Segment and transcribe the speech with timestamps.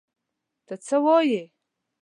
[0.87, 1.43] څه وایې؟